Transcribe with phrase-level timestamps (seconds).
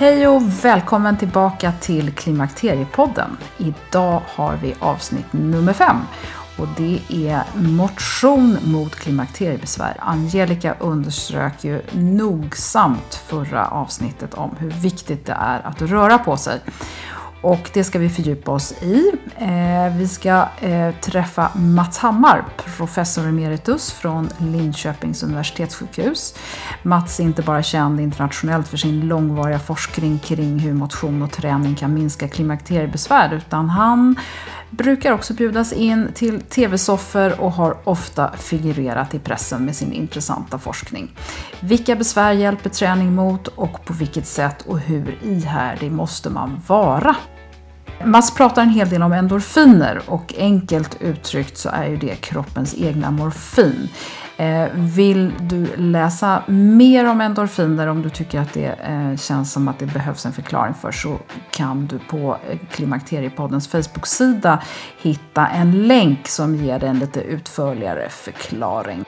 [0.00, 3.36] Hej och välkommen tillbaka till Klimakteriepodden.
[3.56, 5.96] Idag har vi avsnitt nummer fem
[6.58, 9.96] och det är motion mot klimakteriebesvär.
[10.00, 16.60] Angelica underströk ju nogsamt förra avsnittet om hur viktigt det är att röra på sig.
[17.40, 19.12] Och det ska vi fördjupa oss i.
[19.36, 26.34] Eh, vi ska eh, träffa Mats Hammar, professor emeritus från Linköpings universitetssjukhus.
[26.82, 31.74] Mats är inte bara känd internationellt för sin långvariga forskning kring hur motion och träning
[31.74, 34.16] kan minska klimakteriebesvär, utan han
[34.70, 40.58] brukar också bjudas in till tv-soffor och har ofta figurerat i pressen med sin intressanta
[40.58, 41.16] forskning.
[41.60, 47.16] Vilka besvär hjälper träning mot och på vilket sätt och hur ihärdig måste man vara?
[48.04, 52.74] Mats pratar en hel del om endorfiner och enkelt uttryckt så är ju det kroppens
[52.78, 53.88] egna morfin.
[54.38, 59.68] Eh, vill du läsa mer om endorfiner om du tycker att det eh, känns som
[59.68, 61.18] att det behövs en förklaring för så
[61.50, 64.62] kan du på eh, Klimakteriepoddens Facebook-sida
[64.98, 69.04] hitta en länk som ger dig en lite utförligare förklaring.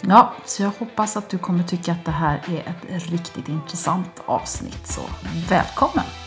[0.00, 4.22] Ja, så jag hoppas att du kommer tycka att det här är ett riktigt intressant
[4.26, 5.02] avsnitt, så
[5.48, 6.21] välkommen!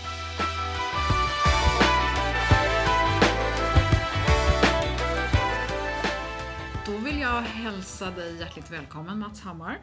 [7.85, 9.78] Hälsa dig hjärtligt välkommen Mats Hammar.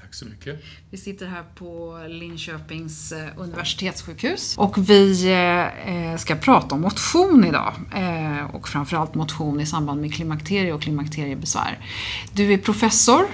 [0.00, 0.64] Tack så mycket.
[0.90, 7.74] Vi sitter här på Linköpings eh, universitetssjukhus och vi eh, ska prata om motion idag.
[7.94, 11.78] Eh, och framförallt motion i samband med klimakterie och klimakteriebesvär.
[12.32, 13.26] Du är professor,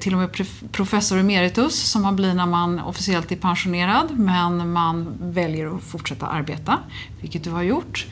[0.00, 5.14] till och med professor emeritus som man blir när man officiellt är pensionerad men man
[5.20, 6.78] väljer att fortsätta arbeta,
[7.20, 8.06] vilket du har gjort.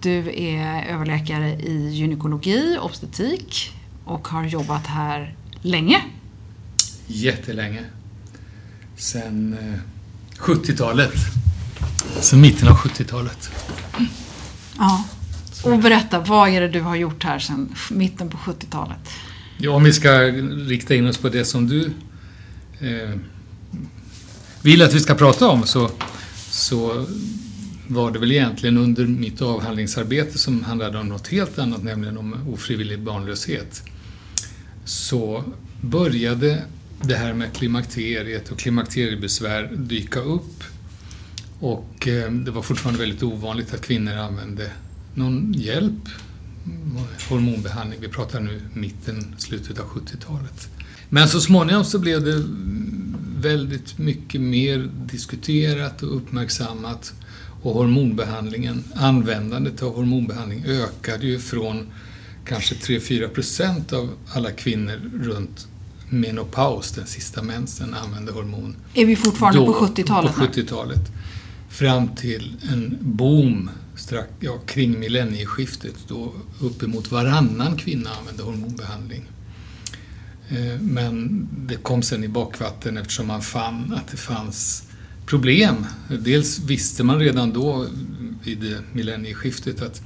[0.00, 3.77] Du är överläkare i gynekologi, obstetrik,
[4.08, 6.00] och har jobbat här länge.
[7.06, 7.84] Jättelänge.
[8.96, 9.56] Sen
[10.38, 11.14] 70-talet.
[11.14, 13.50] Eh, Sen mitten av 70-talet.
[14.78, 15.04] Ja.
[15.64, 19.10] Och berätta, vad är det du har gjort här sen mitten på 70-talet?
[19.58, 20.10] Ja, om vi ska
[20.68, 21.90] rikta in oss på det som du
[22.80, 23.14] eh,
[24.62, 25.90] vill att vi ska prata om så,
[26.50, 27.06] så
[27.88, 32.48] var det väl egentligen under mitt avhandlingsarbete som handlade om något helt annat, nämligen om
[32.52, 33.82] ofrivillig barnlöshet
[34.88, 35.44] så
[35.80, 36.62] började
[37.02, 40.64] det här med klimakteriet och klimakteriebesvär dyka upp.
[41.60, 44.70] Och eh, det var fortfarande väldigt ovanligt att kvinnor använde
[45.14, 46.08] någon hjälp,
[47.28, 48.00] hormonbehandling.
[48.00, 50.68] Vi pratar nu mitten, slutet av 70-talet.
[51.08, 52.44] Men så småningom så blev det
[53.40, 57.12] väldigt mycket mer diskuterat och uppmärksammat
[57.62, 61.86] och hormonbehandlingen, användandet av hormonbehandling ökade ju från
[62.48, 65.68] kanske 3-4 procent av alla kvinnor runt
[66.08, 68.76] menopaus, den sista mensen, använder hormon.
[68.94, 70.34] Är vi fortfarande Då, på 70-talet?
[70.34, 71.12] På 70-talet.
[71.68, 79.28] Fram till en boom strax, ja, kring millennieskiftet då uppemot varannan kvinna använde hormonbehandling.
[80.48, 84.82] Eh, men det kom sen i bakvatten eftersom man fann att det fanns
[85.26, 85.86] problem.
[86.08, 87.86] Dels visste man redan då
[88.44, 90.02] vid millennieskiftet att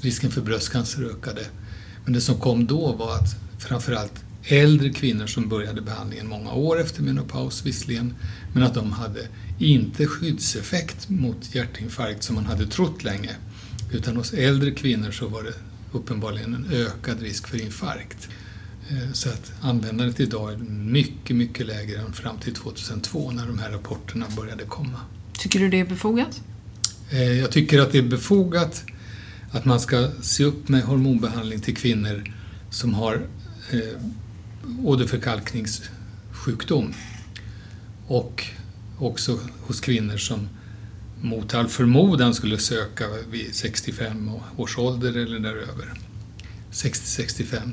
[0.00, 1.46] risken för bröstcancer ökade.
[2.04, 6.80] Men det som kom då var att framförallt äldre kvinnor som började behandlingen många år
[6.80, 8.14] efter menopaus visserligen,
[8.52, 9.26] men att de hade
[9.58, 13.30] inte skyddseffekt mot hjärtinfarkt som man hade trott länge.
[13.92, 15.54] Utan hos äldre kvinnor så var det
[15.92, 18.28] uppenbarligen en ökad risk för infarkt.
[18.90, 23.58] Eh, så att användandet idag är mycket, mycket lägre än fram till 2002 när de
[23.58, 25.00] här rapporterna började komma.
[25.38, 26.40] Tycker du det är befogat?
[27.10, 28.84] Eh, jag tycker att det är befogat
[29.52, 32.34] att man ska se upp med hormonbehandling till kvinnor
[32.70, 33.26] som har
[33.70, 34.00] eh,
[34.84, 36.94] åderförkalkningssjukdom
[38.06, 38.44] och
[38.98, 40.48] också hos kvinnor som
[41.20, 45.92] mot all förmodan skulle söka vid 65 års ålder eller däröver.
[46.72, 47.72] 60-65.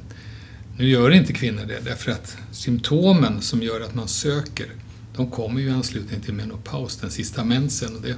[0.77, 4.67] Nu gör inte kvinnor det därför att symptomen som gör att man söker
[5.15, 7.95] de kommer ju i anslutning till menopaus, den sista mensen.
[7.95, 8.15] Och det,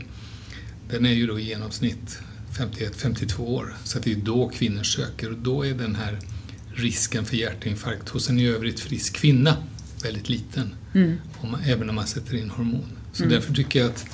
[0.90, 2.20] den är ju då i genomsnitt
[2.58, 6.20] 51-52 år, så det är då kvinnor söker och då är den här
[6.74, 9.58] risken för hjärtinfarkt hos en i övrigt frisk kvinna
[10.04, 11.18] väldigt liten, mm.
[11.42, 12.98] om man, även om man sätter in hormon.
[13.14, 13.36] Så mm.
[13.36, 14.06] därför tycker jag att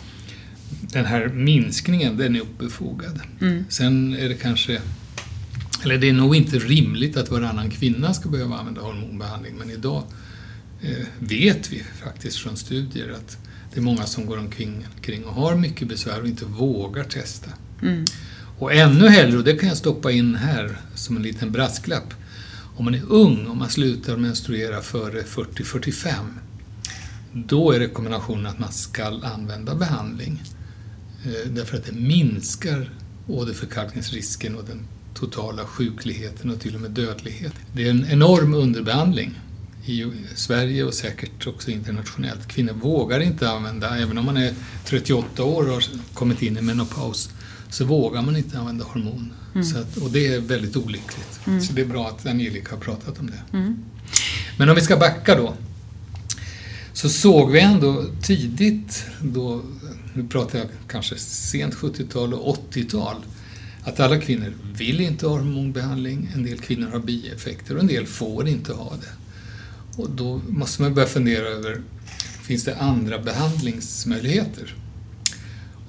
[0.81, 3.21] den här minskningen, den är befogad.
[3.41, 3.65] Mm.
[3.69, 4.81] Sen är det kanske,
[5.83, 10.03] eller det är nog inte rimligt att varannan kvinna ska behöva använda hormonbehandling, men idag
[10.81, 13.37] eh, vet vi faktiskt från studier att
[13.73, 17.51] det är många som går omkring kring och har mycket besvär och inte vågar testa.
[17.81, 18.05] Mm.
[18.59, 22.13] Och ännu hellre, och det kan jag stoppa in här som en liten brasklapp,
[22.77, 26.09] om man är ung, om man slutar menstruera före 40-45,
[27.33, 30.43] då är rekommendationen att man ska använda behandling.
[31.25, 32.89] Eh, därför att det minskar
[33.27, 37.53] åderförkalkningsrisken och den totala sjukligheten och till och med dödlighet.
[37.73, 39.39] Det är en enorm underbehandling
[39.85, 42.47] i Sverige och säkert också internationellt.
[42.47, 44.53] Kvinnor vågar inte använda, även om man är
[44.85, 45.83] 38 år och har
[46.13, 47.29] kommit in i menopaus,
[47.69, 49.33] så vågar man inte använda hormon.
[49.53, 49.65] Mm.
[49.65, 51.39] Så att, och det är väldigt olyckligt.
[51.47, 51.61] Mm.
[51.61, 53.57] Så det är bra att Angelica har pratat om det.
[53.57, 53.75] Mm.
[54.57, 55.53] Men om vi ska backa då,
[56.93, 59.61] så såg vi ändå tidigt, då,
[60.13, 63.15] nu pratar jag kanske sent 70-tal och 80-tal,
[63.83, 68.05] att alla kvinnor vill inte ha hormonbehandling, en del kvinnor har bieffekter och en del
[68.05, 69.11] får inte ha det.
[70.01, 71.81] Och då måste man börja fundera över,
[72.43, 74.75] finns det andra behandlingsmöjligheter?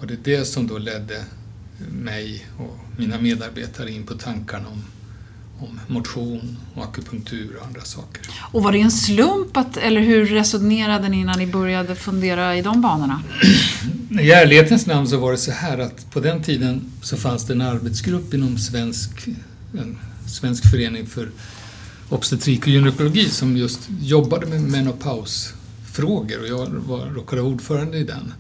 [0.00, 1.24] Och det är det som då ledde
[1.78, 4.82] mig och mina medarbetare in på tankarna om,
[5.58, 8.22] om motion och akupunktur och andra saker.
[8.52, 12.62] Och var det en slump, att, eller hur resonerade ni innan ni började fundera i
[12.62, 13.22] de banorna?
[14.20, 17.52] I ärlighetens namn så var det så här att på den tiden så fanns det
[17.52, 19.28] en arbetsgrupp inom svensk,
[19.78, 21.30] en svensk förening för
[22.08, 28.04] obstetrik och gynekologi som just jobbade med menopausfrågor och jag var, råkade vara ordförande i
[28.04, 28.32] den.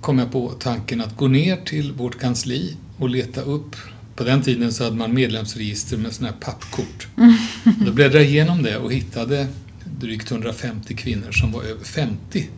[0.00, 3.76] kom jag på tanken att gå ner till vårt kansli och leta upp
[4.16, 7.06] på den tiden så hade man medlemsregister med sådana här pappkort.
[7.86, 9.46] Då bläddrade jag igenom det och hittade
[10.02, 12.48] drygt 150 kvinnor som var över 50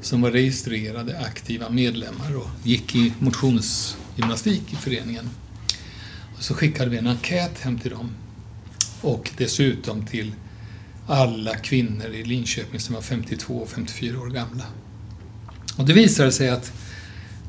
[0.00, 5.30] som var registrerade aktiva medlemmar och gick i motionsgymnastik i föreningen.
[6.36, 8.10] Och så skickade vi en enkät hem till dem
[9.00, 10.32] och dessutom till
[11.06, 14.64] alla kvinnor i Linköping som var 52 och 54 år gamla.
[15.76, 16.72] Och det visade sig att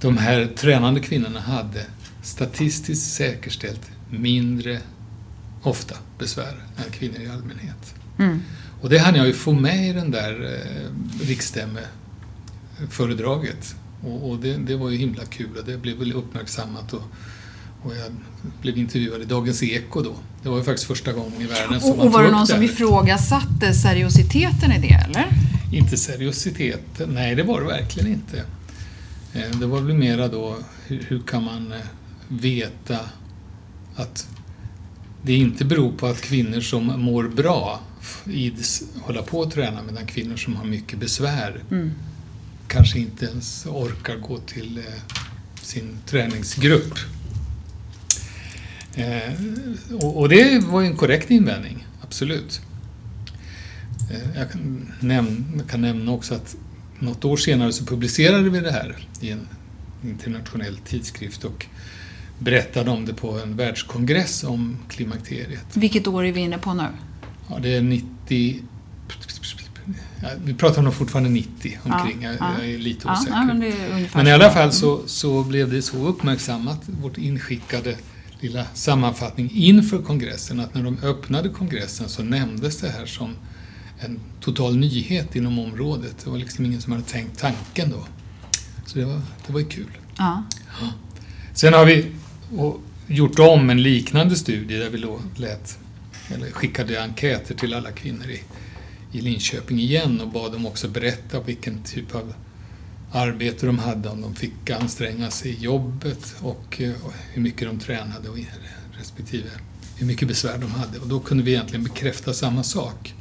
[0.02, 1.86] de här tränande kvinnorna hade
[2.24, 4.80] statistiskt säkerställt mindre
[5.64, 7.96] ofta besvär än kvinnor i allmänhet.
[8.20, 8.42] Mm.
[8.86, 10.60] Och det hann jag ju få med i den där eh,
[11.28, 13.76] riksstämmeföredraget.
[14.04, 17.02] Och, och det, det var ju himla kul och det blev väl uppmärksammat och,
[17.84, 18.12] och jag
[18.62, 20.16] blev intervjuad i Dagens Eko då.
[20.44, 22.48] Det var ju faktiskt första gången i världen som Och, man och var det någon
[22.48, 22.64] som här.
[22.64, 25.28] ifrågasatte seriositeten i det, eller?
[25.74, 28.44] Inte seriositet, nej det var det verkligen inte.
[29.34, 31.78] Eh, Det var väl mera då, hur, hur kan man eh,
[32.28, 32.98] veta
[33.96, 34.28] att
[35.26, 37.82] det inte beror på att kvinnor som mår bra
[38.26, 41.92] ids hålla på att träna medan kvinnor som har mycket besvär Mm.
[42.68, 44.84] kanske inte ens orkar gå till eh,
[45.62, 46.94] sin träningsgrupp.
[48.96, 49.34] Eh,
[49.96, 52.62] och, och det var ju en korrekt invändning, absolut.
[54.12, 56.56] Eh, jag, kan näm- jag kan nämna också att
[57.00, 59.48] något år senare så publicerade vi det här i en
[60.04, 61.66] internationell tidskrift och
[62.40, 65.66] berättade om det på en världskongress om klimakteriet.
[65.74, 66.84] Vilket år är vi inne på nu?
[67.50, 68.62] Ja, det är 90...
[70.22, 72.54] Ja, vi pratar nog fortfarande 90 omkring, Ja, jag, ja.
[72.60, 73.46] jag är lite osäker.
[73.46, 77.96] men är Men i alla fall så, så blev det så uppmärksammat, vårt inskickade
[78.40, 83.36] lilla sammanfattning inför kongressen, att när de öppnade kongressen så nämndes det här som
[84.00, 86.16] en total nyhet inom området.
[86.24, 88.06] Det var liksom ingen som hade tänkt tanken då.
[88.86, 89.98] Så det var, det var ju kul.
[90.18, 90.44] Ja.
[91.54, 92.12] Sen har vi
[92.58, 95.80] och, gjort om en liknande studie där vi då lät,
[96.34, 98.42] eller skickade enkäter till alla kvinnor i,
[99.18, 102.34] i Linköping igen och bad dem också berätta vilken typ av
[103.12, 107.80] arbete de hade, om de fick anstränga sig i jobbet och, och hur mycket de
[107.80, 108.38] tränade och
[109.00, 109.50] respektive
[109.98, 111.00] hur mycket besvär de hade.
[111.00, 113.14] Och då kunde vi egentligen bekräfta samma sak.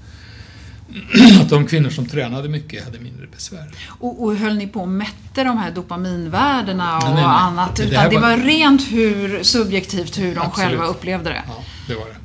[1.40, 3.70] Att de kvinnor som tränade mycket hade mindre besvär.
[3.88, 7.32] Och, och höll ni på och mätte de här dopaminvärdena och Nej, nej, nej.
[7.36, 7.76] annat?
[7.76, 10.54] Det Utan det var- var rent hur subjektivt hur de Absolut.
[10.68, 11.42] själva upplevde det?
[11.48, 12.16] Ja, det var det.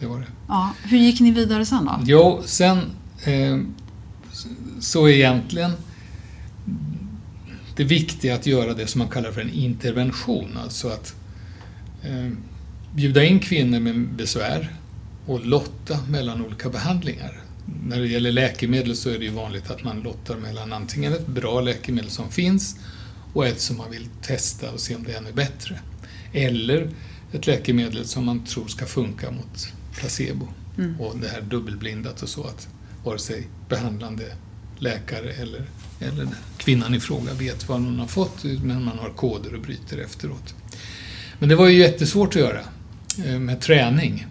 [0.00, 0.26] det, var det.
[0.48, 0.70] Ja.
[0.82, 2.00] Hur gick ni vidare sen då?
[2.04, 2.78] Jo, sen
[3.24, 3.58] eh,
[4.80, 5.72] så egentligen
[7.76, 11.14] det viktiga att göra det som man kallar för en intervention, alltså att
[12.02, 12.32] eh,
[12.94, 14.74] bjuda in kvinnor med besvär
[15.26, 17.40] och lotta mellan olika behandlingar.
[17.84, 21.26] När det gäller läkemedel så är det ju vanligt att man lottar mellan antingen ett
[21.26, 22.76] bra läkemedel som finns
[23.32, 25.80] och ett som man vill testa och se om det är ännu bättre.
[26.32, 26.90] Eller
[27.32, 30.48] ett läkemedel som man tror ska funka mot placebo.
[30.98, 32.68] Och det här dubbelblindat och så att
[33.04, 34.24] vare sig behandlande
[34.78, 35.66] läkare eller,
[36.00, 39.98] eller kvinnan i fråga vet vad hon har fått men man har koder och bryter
[39.98, 40.54] efteråt.
[41.38, 42.60] Men det var ju jättesvårt att göra
[43.18, 44.26] med träning.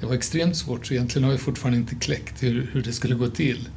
[0.00, 3.14] Det var extremt svårt så egentligen har vi fortfarande inte kläckt hur, hur det skulle
[3.14, 3.68] gå till.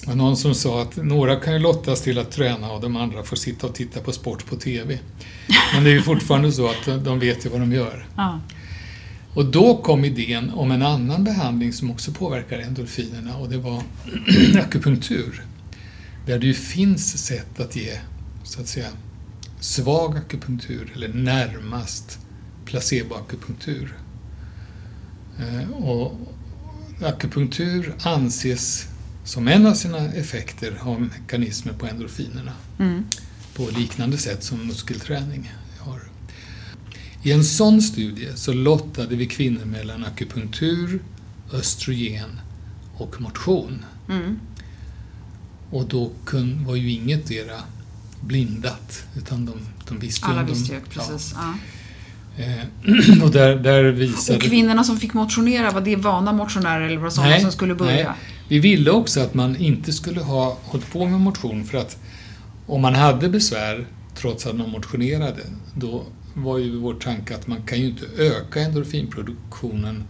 [0.00, 2.96] Det var någon som sa att några kan ju lottas till att träna och de
[2.96, 4.98] andra får sitta och titta på sport på TV.
[5.74, 8.06] Men det är ju fortfarande så att de vet ju vad de gör.
[8.16, 8.40] Ja.
[9.34, 13.82] Och då kom idén om en annan behandling som också påverkar endorfinerna och det var
[14.60, 15.42] akupunktur.
[16.26, 17.98] Där det ju finns sätt att ge,
[18.44, 18.88] så att säga,
[19.60, 22.18] svag akupunktur eller närmast
[22.72, 23.96] placeboakupunktur.
[25.38, 26.18] Eh, Och
[27.02, 28.86] akupunktur anses
[29.24, 33.04] som en av sina effekter ha mekanismer på endorfinerna Mm.
[33.54, 36.00] på liknande sätt som muskelträning har.
[37.22, 41.00] I en sån studie så lottade vi kvinnor mellan akupunktur,
[41.52, 42.40] östrogen
[42.96, 43.84] och motion.
[44.08, 44.38] Mm.
[45.70, 47.60] Och då kun, var ju inget dera
[48.20, 49.54] blindat, utan de,
[49.88, 51.32] de visste ju Alla om de- visste ju, precis.
[51.34, 51.40] Ja.
[51.42, 51.54] Ja.
[52.36, 54.36] Eh, och där, där visade...
[54.36, 57.74] Och kvinnorna som fick motionera, var det vana motionärer eller var det sådana som skulle
[57.74, 57.94] börja?
[57.94, 58.06] Nej.
[58.48, 61.98] Vi ville också att man inte skulle ha hållit på med motion för att
[62.66, 65.40] om man hade besvär trots att man motionerade,
[65.74, 70.04] då var ju vår tanke att man kan ju inte öka endorfinproduktionen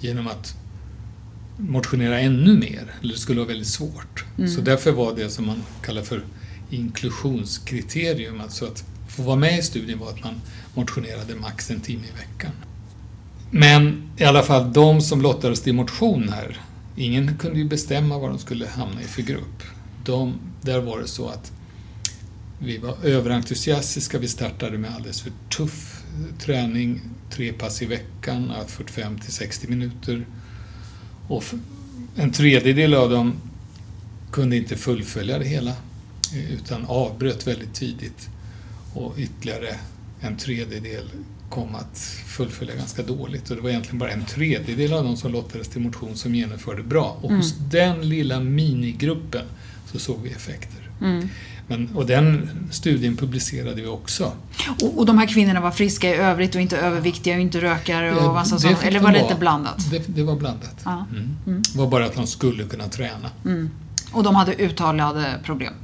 [0.00, 0.54] genom att
[1.56, 4.24] motionera ännu mer, eller det skulle vara väldigt svårt.
[4.38, 4.50] Mm.
[4.50, 6.22] Så därför var det som man kallar för
[6.70, 10.40] inklusionskriterium, alltså att få vara med i studien var att man
[10.74, 12.52] motionerade max en timme i veckan.
[13.50, 16.60] Men i alla fall, de som lottades till motion här,
[16.96, 19.62] ingen kunde ju bestämma vad de skulle hamna i för grupp.
[20.04, 21.52] De, där var det så att
[22.58, 26.02] vi var överentusiastiska, vi startade med alldeles för tuff
[26.38, 27.00] träning
[27.30, 30.26] tre pass i veckan, 45 till 60 minuter.
[31.28, 31.44] Och
[32.16, 33.32] en tredjedel av dem
[34.32, 35.70] kunde inte fullfölja det hela
[36.34, 38.28] eh, utan avbröt väldigt tidigt.
[38.94, 39.76] Och ytterligare
[40.20, 41.10] en tredjedel
[41.50, 43.50] kom att fullfölja ganska dåligt.
[43.50, 46.82] Och det var egentligen bara en tredjedel av de som lottades till motion som genomförde
[46.82, 47.18] bra.
[47.22, 47.68] Och hos mm.
[47.70, 49.44] den lilla minigruppen
[49.92, 50.90] så såg vi effekter.
[51.00, 51.28] Mm.
[51.66, 54.32] Men, och den studien publicerade vi också.
[54.82, 58.14] Och, och, de här kvinnorna var friska i övrigt och inte överviktiga och inte rökare
[58.14, 58.78] och massa sånt?
[58.82, 59.90] Eller var det inte blandat?
[59.90, 60.80] Det, det var blandat.
[60.84, 61.06] Ja.
[61.10, 61.36] Mm.
[61.46, 61.62] Mm.
[61.72, 63.30] Det var bara att de skulle kunna träna.
[63.44, 63.70] Mm.
[64.12, 65.74] Och de hade uttalade problem?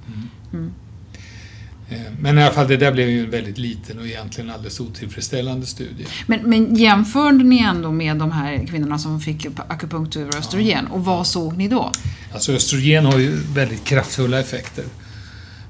[1.88, 4.80] Eh, men i alla fall, det där blev ju en väldigt liten och egentligen alldeles
[4.80, 6.06] otillfredsställande studie.
[6.26, 10.84] Men, men jämförde ni ändå med de här kvinnorna som fick akupunktur och östrogen?
[10.88, 10.94] Ja.
[10.94, 11.92] Och vad såg ni då?
[12.32, 14.84] Alltså östrogen har ju väldigt kraftfulla effekter.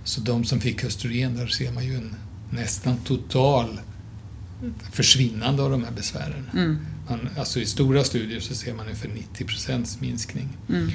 [0.05, 2.15] Så de som fick östrogen, där ser man ju en
[2.51, 3.81] nästan total
[4.93, 6.51] försvinnande av de här besvären.
[6.55, 6.79] Mm.
[7.09, 10.49] Man, alltså I stora studier så ser man ungefär 90 procents minskning.
[10.69, 10.91] Mm.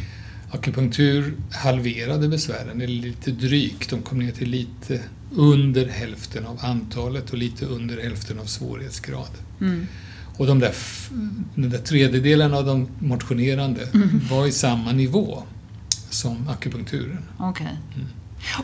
[0.52, 3.90] Akupunktur halverade besvären, eller lite drygt.
[3.90, 5.00] De kom ner till lite
[5.36, 9.32] under hälften av antalet och lite under hälften av svårighetsgrad.
[9.62, 9.88] Mm.
[10.38, 10.74] Och de där,
[11.56, 14.22] den där tredjedelen av de motionerande mm.
[14.30, 15.44] var i samma nivå
[16.10, 17.24] som akupunkturen.
[17.40, 17.68] Okay.
[17.96, 18.08] Mm.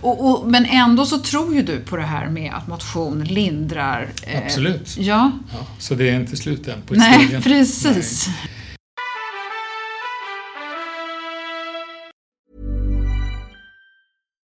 [0.01, 4.10] Och, och, men ändå så tror ju du på det här med att motion lindrar.
[4.24, 4.98] Eh, Absolut.
[4.98, 5.32] Ja.
[5.51, 5.67] ja.
[5.79, 7.29] Så det är inte slut än på historien.
[7.32, 8.27] Nej, precis.
[8.27, 8.51] Nej.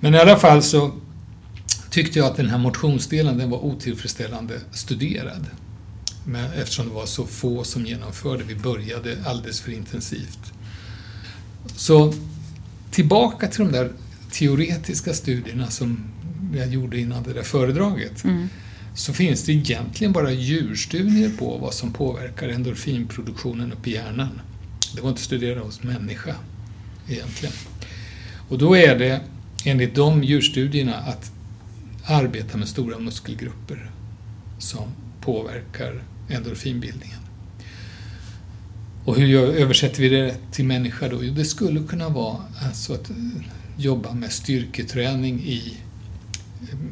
[0.00, 0.92] Men i alla fall så
[1.90, 5.46] tyckte jag att den här motionsdelen den var otillfredsställande studerad.
[6.26, 10.52] Men eftersom det var så få som genomförde, vi började alldeles för intensivt.
[11.76, 12.14] Så
[12.90, 13.92] tillbaka till de där
[14.30, 16.04] teoretiska studierna som
[16.54, 18.24] jag gjorde innan det där föredraget.
[18.24, 18.48] Mm.
[18.94, 24.40] Så finns det egentligen bara djurstudier på vad som påverkar endorfinproduktionen uppe i hjärnan.
[24.94, 26.34] Det var inte studerat hos människa
[27.08, 27.54] egentligen.
[28.52, 29.20] Och då är det
[29.64, 31.32] enligt de djurstudierna att
[32.04, 33.90] arbeta med stora muskelgrupper
[34.58, 34.84] som
[35.20, 37.18] påverkar endorfinbildningen.
[39.04, 41.24] Och hur översätter vi det till människa då?
[41.24, 42.36] Jo, det skulle kunna vara
[42.66, 43.10] alltså att
[43.76, 45.76] jobba med styrketräning i,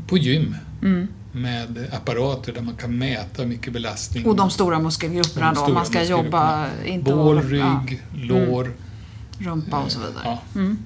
[0.07, 0.57] på gym.
[0.83, 1.09] Mm.
[1.33, 4.27] med apparater där man kan mäta mycket belastning.
[4.27, 5.75] Och de stora muskelgrupperna de då?
[5.75, 6.69] man ska jobba...
[6.87, 7.97] Inte Bål, rygg, ja.
[8.13, 8.73] lår,
[9.39, 10.23] rumpa och så vidare.
[10.25, 10.43] Ja.
[10.55, 10.79] Mm.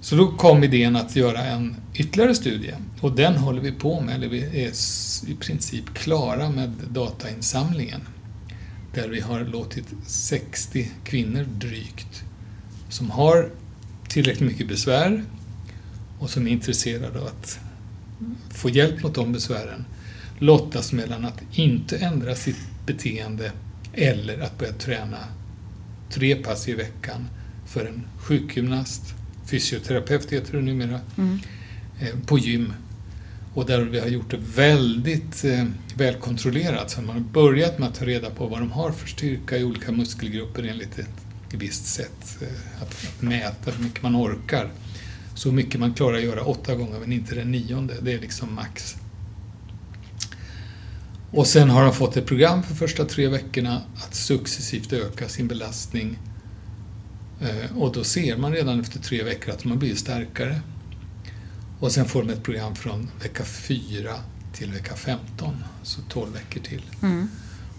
[0.00, 4.14] Så då kom idén att göra en ytterligare studie och den håller vi på med,
[4.14, 4.72] eller vi är
[5.30, 8.00] i princip klara med datainsamlingen.
[8.94, 12.24] Där vi har låtit 60 kvinnor drygt
[12.88, 13.50] som har
[14.08, 15.24] tillräckligt mycket besvär
[16.18, 17.58] och som är intresserade av att
[18.50, 19.84] få hjälp mot de besvären
[20.38, 23.52] lottas mellan att inte ändra sitt beteende
[23.92, 25.18] eller att börja träna
[26.10, 27.28] tre pass i veckan
[27.66, 29.14] för en sjukgymnast,
[29.50, 31.00] fysioterapeut heter det numera,
[32.00, 32.72] eh, på gym.
[33.54, 36.90] Och där vi har gjort det väldigt eh, välkontrollerat.
[36.90, 39.64] Så man har börjat med att ta reda på vad de har för styrka i
[39.64, 42.38] olika muskelgrupper enligt ett visst sätt.
[42.40, 44.70] Eh, att, att mäta hur mycket man orkar.
[45.34, 47.94] Så mycket man klarar att göra åtta gånger men inte den nionde.
[48.02, 48.96] Det är liksom max.
[51.30, 55.48] Och sen har de fått ett program för första tre veckorna att successivt öka sin
[55.48, 56.18] belastning.
[57.40, 60.60] Eh, Och då ser man redan efter tre veckor att de har blivit starkare.
[61.80, 64.14] Och sen får de ett program från vecka 4
[64.52, 66.82] till vecka 15, så 12 veckor till.
[67.02, 67.28] Mm.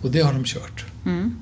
[0.02, 0.86] Och det har de kört.
[1.06, 1.36] Mm.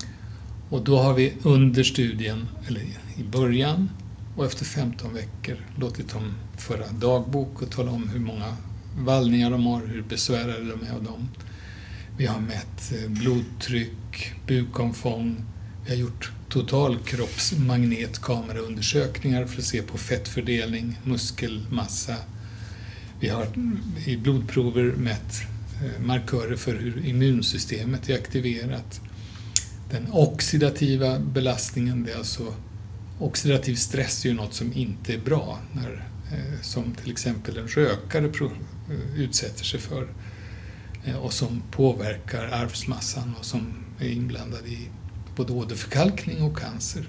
[0.70, 2.82] Och då har vi under studien, eller
[3.18, 3.90] i början
[4.36, 8.56] och efter 15 veckor låtit dem föra dagbok och tala om hur många
[8.98, 11.30] vallningar de har, hur besvärade de är av dem.
[12.18, 15.46] Vi har mätt eh, blodtryck, bukomfång,
[15.88, 22.16] vi har gjort totalkroppsmagnetkameraundersökningar för att se på fettfördelning, muskelmassa.
[23.20, 23.48] Vi har
[24.06, 25.42] i blodprover mätt
[25.84, 29.02] eh, markörer för hur immunsystemet är aktiverat.
[29.92, 32.54] Den oxidativa belastningen, det är alltså
[33.20, 37.68] oxidativ stress är ju något som inte är bra, när, eh, som till exempel en
[37.68, 38.32] rökare eh,
[39.16, 40.08] utsätter sig för
[41.22, 44.90] och som påverkar arvsmassan och som är inblandad i
[45.38, 47.04] både åderförkalkning och cancer.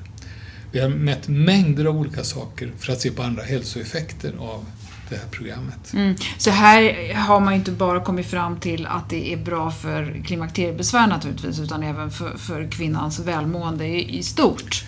[0.72, 4.64] Vi har mätt mängder av olika saker för att se på andra hälsoeffekter av
[5.10, 5.92] det här programmet.
[5.92, 6.16] Mm.
[6.38, 10.22] Så här har man ju inte bara kommit fram till att det är bra för
[10.26, 14.84] klimakteriebesvär naturligtvis, utan även för, för kvinnans välmående i, i stort.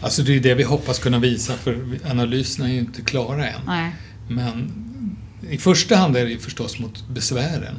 [0.00, 3.60] Alltså det är det vi hoppas kunna visa för analyserna är ju inte klara än.
[3.66, 3.92] Nej.
[4.28, 4.72] Men
[5.52, 7.74] i första hand är det förstås mot besvären.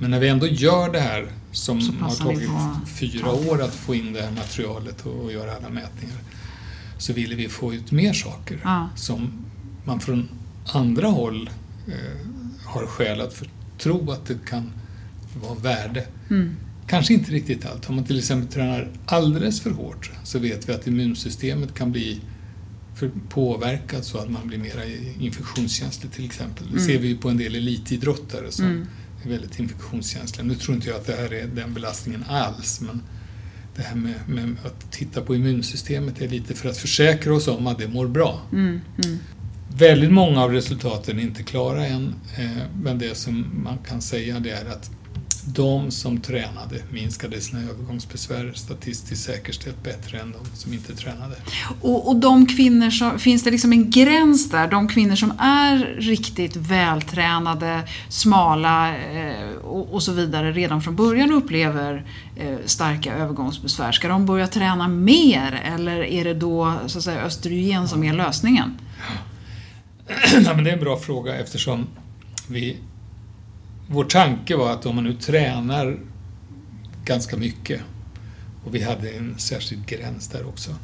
[0.00, 2.50] Men när vi ändå gör det här som har tagit
[2.98, 6.16] fyra år att få in det här materialet och, och göra alla mätningar
[6.98, 8.88] så ville vi få ut mer saker Ja.
[8.96, 9.32] som
[9.84, 10.28] man från
[10.72, 11.50] andra håll
[11.86, 11.94] eh,
[12.64, 14.72] har skäl att för, tro att det kan
[15.42, 16.06] vara värde.
[16.30, 16.56] Mm.
[16.86, 17.88] Kanske inte riktigt allt.
[17.88, 22.20] Om man till exempel tränar alldeles för hårt så vet vi att immunsystemet kan bli
[22.98, 24.84] för påverkat så att man blir mer
[25.20, 26.66] infektionskänslig till exempel.
[26.72, 28.86] Det ser vi ju på en del elitidrottare som
[29.24, 30.46] är väldigt infektionskänsliga.
[30.46, 33.02] Nu tror inte jag att det här är den belastningen alls men
[33.76, 37.66] det här med, med att titta på immunsystemet är lite för att försäkra oss om
[37.66, 38.42] att det mår bra.
[38.52, 38.80] Mm.
[39.04, 39.18] Mm.
[39.76, 44.40] Väldigt många av resultaten är inte klara än, eh, men det som man kan säga
[44.40, 44.90] det är att
[45.44, 51.34] de som tränade minskade sina övergångsbesvär statistiskt säkerställt bättre än de som inte tränade.
[51.80, 54.68] Och, och de kvinnor som, finns det liksom en gräns där?
[54.68, 61.32] De kvinnor som är riktigt vältränade, smala eh, och, och så vidare redan från början
[61.32, 62.04] upplever
[62.36, 63.92] eh, starka övergångsbesvär.
[63.92, 68.12] Ska de börja träna mer eller är det då så att säga, östrogen som är
[68.12, 68.78] lösningen?
[70.32, 71.86] Nej, men det är en bra fråga eftersom
[72.48, 72.76] vi,
[73.88, 75.98] vår tanke var att om man nu tränar
[77.04, 77.80] ganska mycket
[78.64, 80.74] och vi hade en särskild gräns där också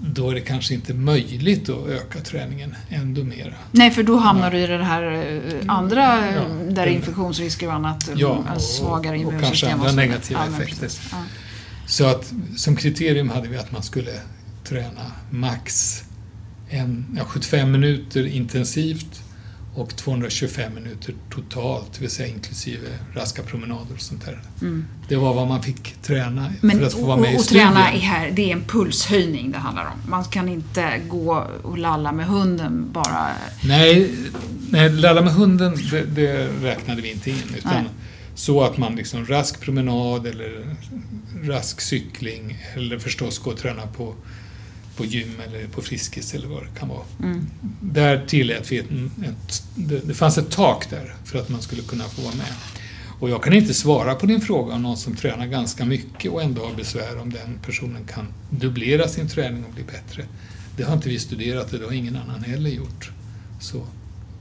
[0.00, 3.52] då är det kanske inte möjligt att öka träningen ändå mera.
[3.72, 7.66] Nej, för då hamnar du i det här eh, andra eh, Ja, där den- infektionsrisker
[7.66, 9.48] och annat, eh, Ja, en och- svagare och immunsystem.
[9.48, 10.06] kanske andra vidare.
[10.06, 10.90] negativa Ja, effekter.
[11.12, 11.16] Ja.
[11.86, 14.12] Så att som kriterium hade vi att man skulle
[14.64, 16.02] träna max
[16.68, 19.22] en, ja, 75 minuter intensivt
[19.74, 24.40] och 225 minuter totalt, det vill säga inklusive raska promenader och sånt där.
[25.08, 27.40] Det var vad man fick träna Men för att få vara och, med i och
[27.40, 27.72] studien.
[27.72, 30.10] träna är här, det är en pulshöjning det handlar om.
[30.10, 33.28] Man kan inte gå och lalla med hunden bara.
[33.64, 34.14] Nej,
[34.70, 37.54] nej lalla med hunden, det, det räknade vi inte in.
[37.58, 37.84] Utan Nej.
[38.34, 40.76] så att man liksom rask promenad eller
[41.44, 44.14] rask cykling eller förstås gå och träna på,
[45.00, 47.04] på gym eller på Friskis eller vad det kan vara.
[47.80, 48.90] Där tillät vi ett,
[49.22, 52.52] ett, det, det fanns ett tak där för att man skulle kunna få vara med.
[53.20, 56.42] Och jag kan inte svara på din fråga om någon som tränar ganska mycket och
[56.42, 60.24] ändå har besvär om den personen kan dubblera sin träning och bli bättre.
[60.76, 63.10] Det har inte vi studerat och det har ingen annan heller gjort.
[63.60, 63.86] Så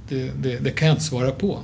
[0.09, 1.59] det, det, det kan jag inte svara på.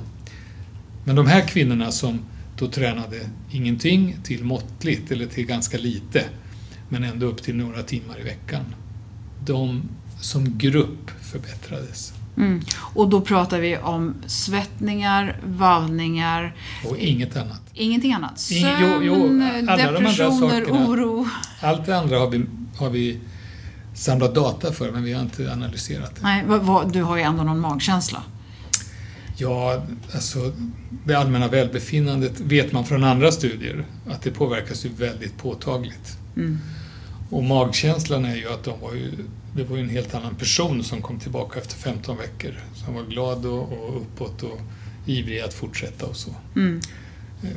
[1.04, 2.20] Men de här kvinnorna som
[2.58, 6.24] då tränade ingenting till måttligt eller till ganska lite
[6.88, 8.64] men ändå upp till några timmar i veckan.
[9.46, 9.82] De
[10.20, 12.12] som grupp förbättrades.
[12.36, 12.60] Mm.
[12.78, 16.54] Och då pratar vi om svettningar, vallningar.
[16.84, 17.60] Och inget annat.
[17.74, 18.38] Ingenting annat?
[18.38, 19.28] Sömn, I, jo, jo,
[19.76, 21.28] depressioner, de oro?
[21.60, 22.44] Allt det andra har vi,
[22.76, 23.20] har vi
[23.94, 26.22] samlat data för men vi har inte analyserat det.
[26.22, 28.22] Nej, vad, vad, du har ju ändå någon magkänsla.
[29.36, 30.52] Ja, alltså
[31.04, 36.18] det allmänna välbefinnandet vet man från andra studier att det påverkas ju väldigt påtagligt.
[36.36, 36.58] Mm.
[37.30, 39.12] Och magkänslan är ju att de var ju,
[39.56, 42.54] det var ju en helt annan person som kom tillbaka efter 15 veckor.
[42.74, 44.60] Som var glad och, och uppåt och
[45.06, 46.30] ivrig att fortsätta och så.
[46.56, 46.80] Mm.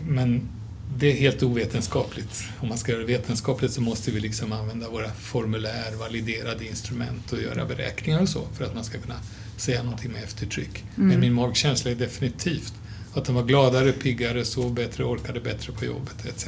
[0.08, 0.49] Men
[0.97, 2.43] det är helt ovetenskapligt.
[2.60, 7.32] Om man ska göra det vetenskapligt så måste vi liksom använda våra formulär, validerade instrument
[7.32, 9.19] och göra beräkningar och så för att man ska kunna
[9.58, 10.84] säga någonting med eftertryck.
[10.97, 11.10] Mm.
[11.10, 12.73] Men min magkänsla är definitivt
[13.13, 16.47] att de var gladare, piggare, sov bättre, orkade bättre på jobbet etc.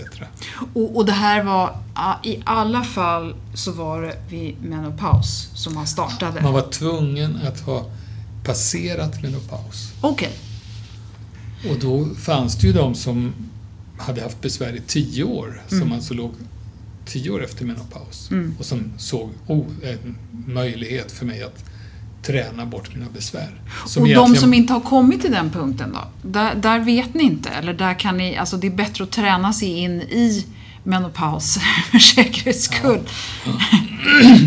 [0.73, 1.77] Och, och det här var,
[2.23, 6.41] i alla fall så var det vid menopaus som man startade?
[6.41, 7.85] Man var tvungen att ha
[8.43, 9.93] passerat menopaus.
[10.01, 10.29] Okej.
[11.59, 11.71] Okay.
[11.71, 13.33] Och då fanns det ju de som
[13.97, 15.81] hade haft besvär i tio år, mm.
[15.81, 16.31] som alltså låg
[17.05, 18.55] tio år efter menopaus mm.
[18.59, 21.70] och som såg oh, en möjlighet för mig att
[22.21, 23.61] träna bort mina besvär.
[23.85, 24.33] Som och egentligen...
[24.33, 26.29] de som inte har kommit till den punkten då?
[26.29, 27.49] Där, där, vet ni inte?
[27.49, 30.45] Eller där kan ni, alltså det är bättre att träna sig in i
[30.83, 31.57] menopaus
[31.91, 32.99] för säkerhets skull?
[33.45, 33.51] Ja.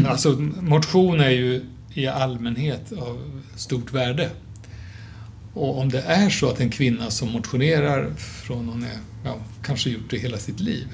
[0.05, 0.09] Ja.
[0.11, 4.31] Alltså motion är ju i allmänhet av stort värde.
[5.55, 9.91] Och om det är så att en kvinna som motionerar från hon är, ja, kanske
[9.91, 10.87] gjort det hela sitt liv,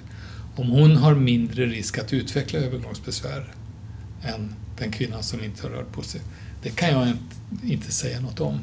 [0.57, 3.55] om hon har mindre risk att utveckla övergångsbesvär
[4.23, 6.21] än den kvinnan som inte har rört på sig,
[6.63, 7.13] det kan jag
[7.65, 8.59] inte säga något om.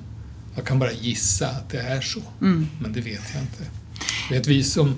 [0.55, 2.67] Jag kan bara gissa att det är så, mm.
[2.81, 3.63] men det vet jag inte.
[4.29, 4.95] Vet, vi som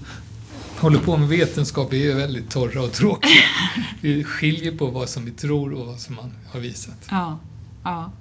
[0.79, 3.43] håller på med vetenskap är väldigt torra och tråkiga.
[4.01, 7.07] Vi skiljer på vad som vi tror och vad som man har visat.
[7.11, 7.39] Ja.
[7.83, 8.11] Ja.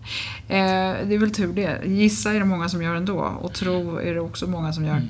[0.48, 1.82] Eh, det är väl tur det.
[1.86, 5.02] Gissa är det många som gör ändå och tro är det också många som gör.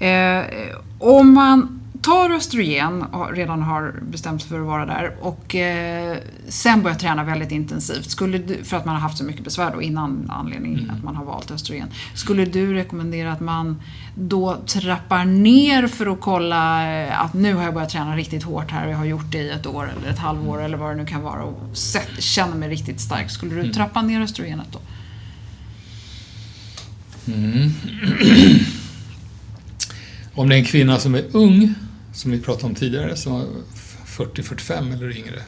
[0.00, 0.50] Mm.
[0.68, 1.75] Eh, om man
[2.06, 6.96] tar östrogen och redan har bestämt sig för att vara där och eh, sen börjar
[6.96, 10.30] träna väldigt intensivt, skulle du, för att man har haft så mycket besvär då innan
[10.30, 10.96] anledningen mm.
[10.96, 11.88] att man har valt östrogen.
[12.14, 13.82] Skulle du rekommendera att man
[14.14, 18.70] då trappar ner för att kolla eh, att nu har jag börjat träna riktigt hårt
[18.70, 20.96] här och jag har gjort det i ett år eller ett halvår eller vad det
[20.96, 23.30] nu kan vara och sett, känner mig riktigt stark.
[23.30, 23.72] Skulle du mm.
[23.72, 24.78] trappa ner östrogenet då?
[27.32, 27.70] Mm.
[30.34, 31.74] Om det är en kvinna som är ung
[32.16, 33.46] som vi pratade om tidigare, som var
[34.06, 35.42] 40-45 eller yngre,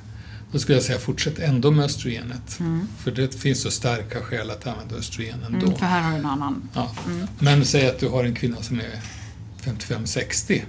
[0.53, 2.61] då skulle jag säga fortsätt ändå med östrogenet.
[2.61, 2.89] Mm.
[2.99, 5.67] För det finns så starka skäl att använda östrogen ändå.
[5.67, 6.69] Mm, för här har du en annan.
[6.75, 6.95] Ja.
[7.07, 7.27] Mm.
[7.39, 9.01] Men säg att du har en kvinna som är
[9.63, 10.63] 55-60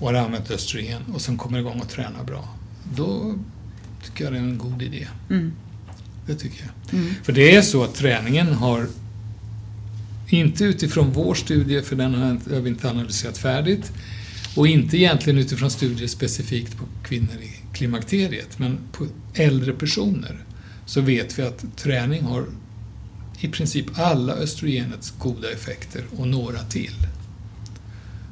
[0.00, 2.48] och har använt östrogen och sen kommer igång och tränar bra.
[2.94, 3.34] Då
[4.04, 5.08] tycker jag det är en god idé.
[5.30, 5.52] Mm.
[6.26, 7.00] Det tycker jag.
[7.00, 7.14] Mm.
[7.22, 8.86] För det är så att träningen har
[10.28, 13.92] inte utifrån vår studie, för den har vi inte analyserat färdigt,
[14.56, 20.44] och inte egentligen utifrån studier specifikt på kvinnor i klimakteriet, men på äldre personer
[20.86, 22.44] så vet vi att träning har
[23.40, 26.94] i princip alla östrogenets goda effekter och några till.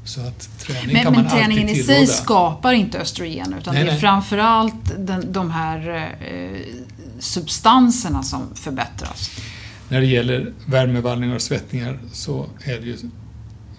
[0.04, 3.74] Så att träning men, kan man men träningen alltid i sig skapar inte östrogen utan
[3.74, 4.00] nej, det är nej.
[4.00, 5.88] framförallt den, de här
[6.20, 6.60] eh,
[7.18, 9.30] substanserna som förbättras.
[9.88, 12.96] När det gäller värmevallningar och svettningar så är det ju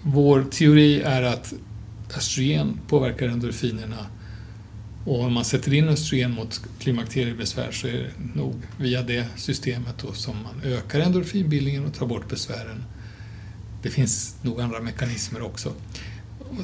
[0.02, 1.52] vår teori är att
[2.16, 4.06] östrogen påverkar endorfinerna
[5.04, 9.94] och om man sätter in östrogen mot klimakteriebesvär så är det nog via det systemet
[10.02, 12.84] då som man ökar endorfinbildningen och tar bort besvären.
[13.82, 15.72] Det finns nog andra mekanismer också.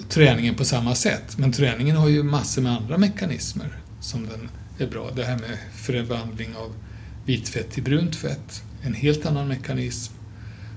[0.08, 4.90] Träningen på samma sätt, men träningen har ju massor med andra mekanismer som den är
[4.90, 5.10] bra.
[5.16, 6.74] Det här med förvandling av
[7.24, 10.12] vitt fett till brunt fett, en helt annan mekanism.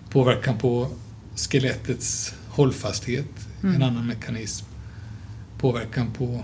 [0.09, 0.87] Påverkan på
[1.35, 3.75] skelettets hållfasthet, mm.
[3.75, 4.65] en annan mekanism.
[5.57, 6.43] Påverkan på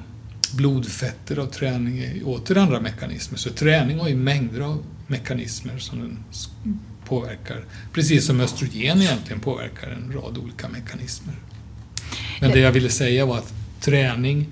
[0.55, 3.37] blodfetter av träning är åter andra mekanismer.
[3.37, 6.17] Så träning har ju mängder av mekanismer som den
[7.05, 7.65] påverkar.
[7.93, 11.35] Precis som östrogen egentligen påverkar en rad olika mekanismer.
[12.41, 14.47] Men det jag ville säga var att träning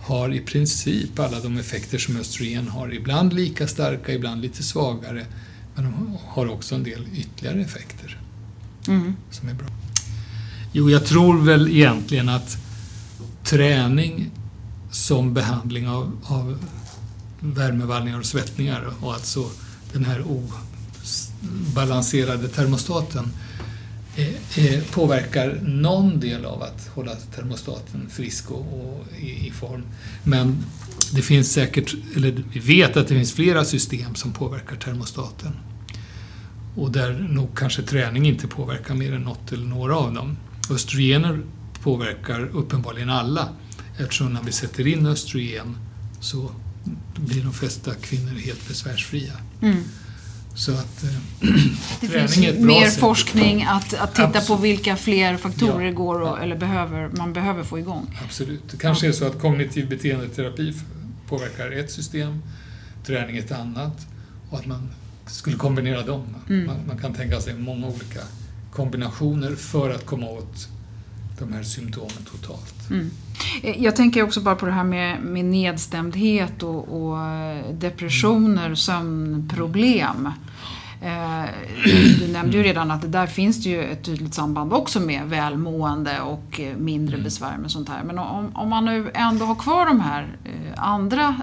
[0.00, 2.94] har i princip alla de effekter som östrogen har.
[2.94, 5.26] Ibland lika starka, ibland lite svagare.
[5.74, 8.18] Men de har också en del ytterligare effekter
[8.88, 9.16] mm.
[9.30, 9.66] som är bra.
[10.72, 12.58] Jo, jag tror väl egentligen att
[13.44, 14.30] träning
[14.90, 16.58] som behandling av, av
[17.40, 19.50] värmevallningar och svettningar och alltså
[19.92, 20.24] den här
[21.72, 23.32] obalanserade termostaten
[24.16, 29.82] eh, eh, påverkar någon del av att hålla termostaten frisk och, och i, i, form.
[30.24, 30.64] Men
[31.12, 35.52] det finns säkert, eller vi vet att det finns flera system som påverkar termostaten.
[36.76, 40.36] Och där nog kanske träning inte påverkar mer än något eller några av dem.
[40.70, 41.40] Östrogener
[41.82, 43.48] påverkar uppenbarligen alla
[43.98, 45.76] eftersom när vi sätter in östrogen
[46.20, 46.50] så
[47.16, 49.32] blir de flesta kvinnor helt besvärsfria.
[49.62, 49.84] Mm.
[50.54, 51.10] Så att eh,
[52.00, 53.00] det finns mer sätt.
[53.00, 54.46] forskning att, att titta Absolut.
[54.46, 55.92] på vilka fler faktorer ja.
[55.92, 58.18] går och, eller behöver, man behöver få igång.
[58.24, 58.62] Absolut.
[58.70, 60.74] Det kanske är så att kognitiv beteendeterapi
[61.28, 62.42] påverkar ett system,
[63.06, 64.06] träning ett annat
[64.50, 64.90] och att man
[65.26, 66.24] skulle kombinera dem.
[66.48, 66.66] Mm.
[66.66, 68.20] Man, man, kan tänka sig många olika
[68.72, 70.68] kombinationer för att komma åt
[71.38, 72.90] de här symptomen totalt.
[72.90, 73.10] Mm.
[73.62, 77.18] Eh, jag tänker också bara på det här med, med nedstämdhet och, och
[77.74, 78.76] depressioner, mm.
[78.76, 80.28] sömnproblem.
[81.02, 81.44] Eh,
[82.20, 86.20] du nämnde ju redan att där finns det ju ett tydligt samband också med välmående
[86.20, 87.24] och eh, mindre mm.
[87.24, 88.04] besvär med sånt här.
[88.04, 90.36] Men om, om man nu ändå har kvar de här
[90.76, 91.36] andra,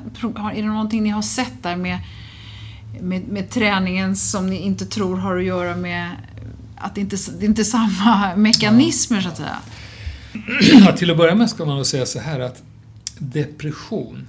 [0.54, 2.00] är det någonting ni har sett där med,
[3.02, 6.12] med, med träningen som ni inte tror har att göra med
[6.78, 9.60] att det inte det är inte samma mekanismer så att säga?
[10.98, 12.64] till att börja med ska man nog säga så här att
[13.20, 14.28] depression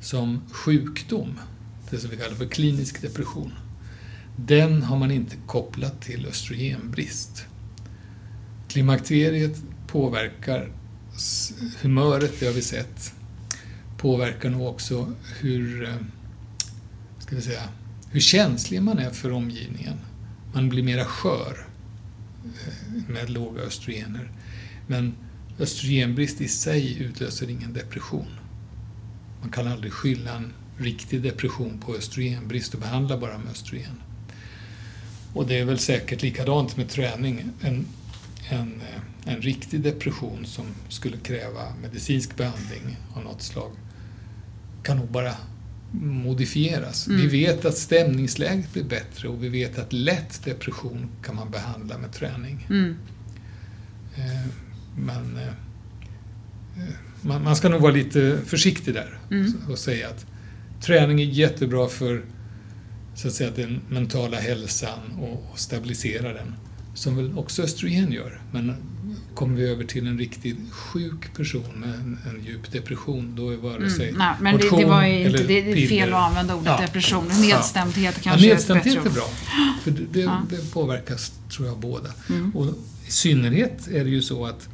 [0.00, 1.38] som sjukdom,
[1.90, 3.52] det som vi kallar för klinisk depression,
[4.36, 7.44] den har man inte kopplat till östrogenbrist.
[8.68, 10.72] Klimakteriet påverkar
[11.82, 13.12] humöret, det har vi sett,
[13.98, 15.94] påverkar nog också hur, eh,
[17.18, 17.62] ska vi säga,
[18.10, 19.98] hur känslig man är för omgivningen.
[20.52, 21.66] Man blir mera skör
[22.44, 24.30] eh, med låga östrogener.
[24.86, 25.14] Men
[25.58, 28.38] östrogenbrist i sig utlöser ingen depression.
[29.40, 34.02] Man kan aldrig skylla en riktig depression på östrogenbrist och behandla bara med östrogen.
[35.34, 37.50] Och det är väl säkert likadant med träning.
[37.60, 37.86] En,
[38.48, 43.72] en, eh, en riktig depression som skulle kräva medicinsk behandling av något slag
[44.82, 45.34] kan nog bara
[45.92, 47.06] modifieras.
[47.06, 47.20] Mm.
[47.20, 51.98] Vi vet att stämningsläget blir bättre och vi vet att lätt depression kan man behandla
[51.98, 52.66] med träning.
[52.70, 52.96] Mm.
[54.16, 54.50] Eh,
[54.96, 55.48] men eh,
[56.76, 59.52] eh, man, ska nog vara lite försiktig där mm.
[59.70, 60.26] och säga att
[60.82, 62.22] träning är jättebra för
[63.14, 66.54] så att säga, den mentala hälsan och, och stabilisera den.
[66.94, 68.40] Som väl också östrogen gör.
[68.52, 68.74] Men
[69.38, 73.56] kommer vi över till en riktigt sjuk person med en, en djup depression, då är
[73.56, 76.54] vare sig mm, nej, men motion det, det var inte, det är fel att använda
[76.54, 76.86] ordet ja.
[76.86, 77.24] depression.
[77.40, 78.22] Nedstämdhet ja.
[78.22, 79.28] kanske ja, nedstämdhet är, är bra.
[79.82, 80.42] För det, det, ja.
[80.50, 82.10] det, påverkas, tror jag, båda.
[82.28, 82.56] Mm.
[82.56, 82.66] Och
[83.06, 84.68] I synnerhet är det ju så att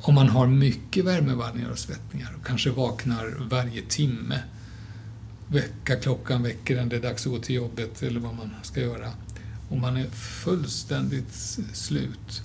[0.00, 4.40] om man har mycket värmevallningar och svettningar och kanske vaknar varje timme,
[5.48, 9.12] väckarklockan väcker en, det är dags att gå till jobbet eller vad man ska göra,
[9.68, 10.06] och man är
[10.44, 11.34] fullständigt
[11.72, 12.42] slut,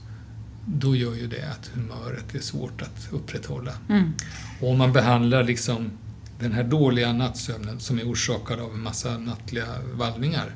[0.66, 3.74] då gör ju det att humöret är svårt att upprätthålla.
[3.90, 4.14] Mm.
[4.62, 5.92] Och om man behandlar liksom
[6.40, 10.56] den här dåliga nattsömnen som är orsakad av en massa nattliga vallningar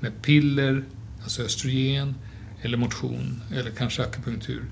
[0.00, 0.84] med piller,
[1.22, 2.14] alltså östrogen,
[2.62, 4.64] eller motion, eller kanske akupunktur,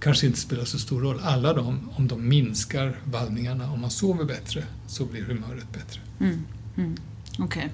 [0.00, 1.20] kanske inte spelar så stor roll.
[1.22, 6.00] Alla de, om de minskar vallningarna, om man sover bättre, så blir humöret bättre.
[6.20, 6.44] Mm.
[6.76, 6.96] Mm.
[7.38, 7.68] Okay.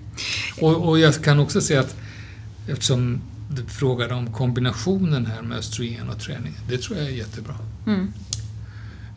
[0.61, 1.97] Och, och, jag kan också säga att
[2.69, 7.55] eftersom du frågade om kombinationen här med östrogen och träning, det tror jag är jättebra.
[7.87, 8.13] Mm.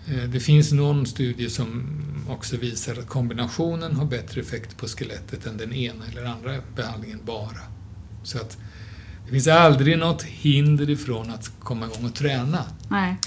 [0.08, 1.84] Eh, det finns någon studie som
[2.30, 7.20] också visar att kombinationen har bättre effekt på skelettet än den ena eller andra behandlingen
[7.26, 7.62] bara.
[8.24, 8.58] Så att
[9.26, 12.66] det finns aldrig något hinder ifrån att komma igång och träna.
[12.90, 13.18] Nej.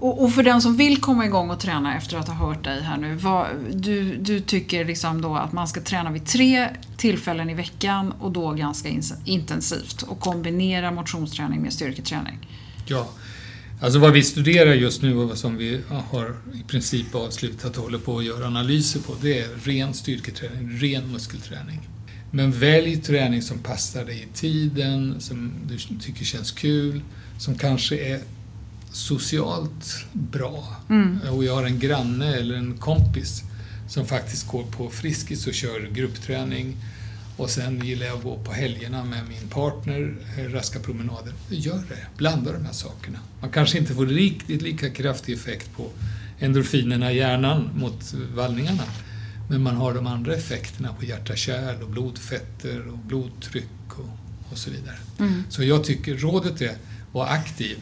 [0.00, 2.82] Och, och, för den som vill komma igång och träna efter att ha hört dig
[2.82, 3.14] här nu.
[3.14, 8.12] Vad, du, du tycker liksom då att man ska träna vid tre tillfällen i veckan
[8.20, 8.88] och då ganska
[9.24, 12.48] intensivt och kombinera motionsträning med styrketräning?
[12.86, 13.08] Ja,
[13.80, 17.98] alltså vad vi studerar just nu och som vi har i princip avslutat och håller
[17.98, 21.88] på att göra analyser på, det är ren styrketräning, ren muskelträning.
[22.30, 27.02] Men välj träning som passar dig i tiden, som du tycker känns kul,
[27.38, 28.20] som kanske är
[28.92, 30.76] socialt bra.
[30.90, 31.18] Mm.
[31.32, 33.42] Och jag har en granne eller en kompis
[33.88, 36.76] som faktiskt går på Friskis och kör gruppträning.
[37.36, 41.32] Och sen gillar jag att gå på helgerna med min partner, eh, raska promenader.
[41.48, 43.18] Gör det, blanda de här sakerna.
[43.40, 45.90] Man kanske inte får riktigt lika kraftig effekt på
[46.38, 48.82] endorfinerna i hjärnan mot vallningarna.
[49.50, 54.08] Men man har de andra effekterna på hjärta-kärl och blodfetter och blodtryck och,
[54.52, 54.96] och så vidare.
[55.18, 55.44] Mm.
[55.48, 56.76] Så jag tycker rådet är
[57.12, 57.78] var aktiv.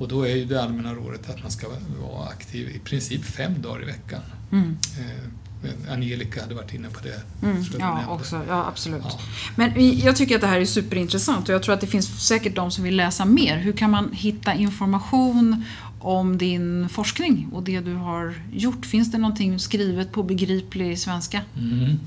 [0.00, 1.66] Och då är ju det allmänna rådet att man ska
[2.00, 4.20] vara aktiv i princip fem dagar i veckan.
[4.52, 4.76] Mm.
[4.98, 7.46] Eh, Angelica hade varit inne på det.
[7.46, 9.02] Mm, ja, också, ja, absolut.
[9.04, 9.20] Ja.
[9.56, 12.56] Men jag tycker att det här är superintressant och jag tror att det finns säkert
[12.56, 13.58] de som vill läsa mer.
[13.58, 15.64] Hur kan man hitta information
[15.98, 18.86] om din forskning och det du har gjort?
[18.86, 21.40] Finns det någonting skrivet på begriplig svenska?
[21.58, 21.98] Mm.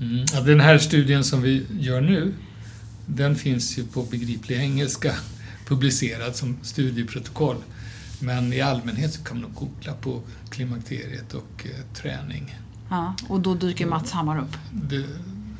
[0.00, 0.24] Mm.
[0.32, 2.34] Ja, den här studien som vi gör nu,
[3.06, 5.14] den finns ju på begriplig engelska
[5.66, 7.56] publicerad som studieprotokoll.
[8.20, 12.58] Men i allmänhet så kan man nog googla på klimakteriet och eh, träning.
[12.90, 14.56] Ja, och då dyker Mats Hammar upp?
[14.72, 15.04] Det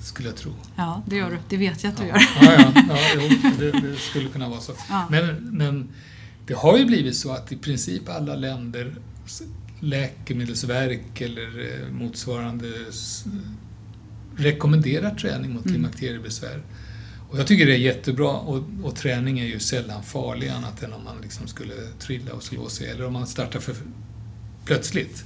[0.00, 0.52] skulle jag tro.
[0.76, 1.38] Ja, det gör du.
[1.48, 2.08] Det vet jag att du ja.
[2.08, 2.56] gör.
[2.56, 4.72] Ja, ja, ja jo, det, det, skulle kunna vara så.
[4.88, 5.06] Ja.
[5.10, 5.88] Men, men
[6.46, 8.94] det har ju blivit så att i princip alla länder,
[9.80, 12.66] läkemedelsverk eller eh, motsvarande
[14.36, 15.74] rekommenderar träning mot mm.
[15.74, 16.62] klimakteriebesvär.
[17.34, 20.92] Och jag tycker det är jättebra och, och, träning är ju sällan farlig annat än
[20.92, 23.74] om man liksom skulle trilla och slå sig eller om man startar för
[24.64, 25.24] plötsligt.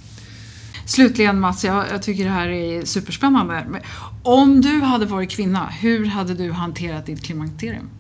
[0.87, 3.67] Slutligen Mats, jag, jag tycker det här är superspännande.
[4.23, 7.91] Om du hade varit kvinna, hur hade du hanterat ditt klimakterium?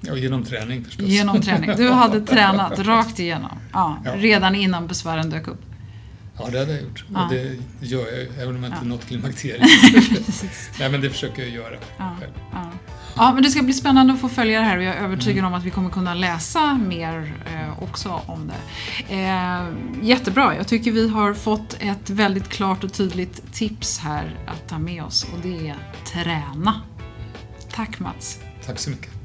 [0.00, 1.06] Ja, genom träning förstås.
[1.06, 1.70] Genom träning.
[1.76, 4.12] Du hade tränat rakt igenom, ja, ja.
[4.16, 5.62] redan innan besvären dök upp.
[6.38, 7.04] Ja, det hade jag gjort.
[7.14, 7.24] Ja.
[7.24, 8.88] Och det gör jag även om jag inte ja.
[8.88, 9.62] nått klimakteriet.
[10.78, 12.32] Nej, men det försöker jag göra själv.
[13.18, 13.32] Ja.
[13.34, 15.52] men det ska bli spännande att få följa det här och jag är övertygad mm.
[15.52, 19.14] om att vi kommer kunna läsa mer eh, också om det.
[19.14, 19.66] Eh,
[20.02, 24.78] jättebra, jag tycker vi har fått ett väldigt klart och tydligt tips här att ta
[24.78, 26.80] med oss och det är träna.
[27.70, 28.40] Tack Mats.
[28.66, 29.17] Tack så mycket.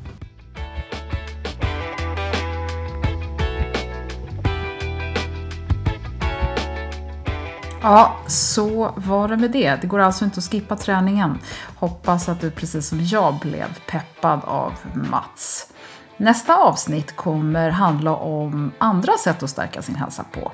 [7.85, 9.81] Ja, så var det med det.
[9.81, 11.39] Det går alltså inte att skippa träningen.
[11.75, 15.73] Hoppas att du precis som jag blev peppad av Mats.
[16.17, 20.51] Nästa avsnitt kommer handla om andra sätt att stärka sin hälsa på.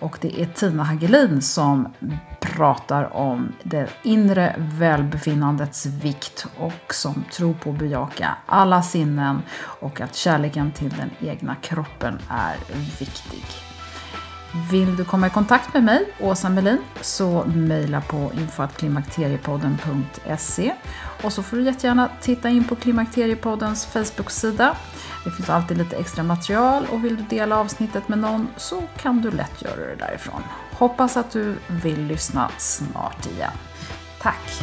[0.00, 1.88] Och det är Tina Hagelin som
[2.40, 9.42] pratar om det inre välbefinnandets vikt och som tror på att bejaka alla sinnen
[9.80, 12.56] och att kärleken till den egna kroppen är
[12.98, 13.67] viktig.
[14.70, 20.74] Vill du komma i kontakt med mig, Åsa Melin, så mejla på infoatklimakteriepodden.se
[21.22, 24.76] och så får du jättegärna titta in på Klimakteriepoddens Facebook-sida.
[25.24, 29.20] Det finns alltid lite extra material och vill du dela avsnittet med någon så kan
[29.20, 30.42] du lätt göra det därifrån.
[30.72, 33.52] Hoppas att du vill lyssna snart igen.
[34.20, 34.62] Tack!